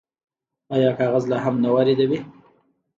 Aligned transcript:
آیا 0.75 0.91
کاغذ 0.99 1.23
لا 1.31 1.37
هم 1.45 1.55
نه 1.63 1.69
واردوي؟ 1.75 2.19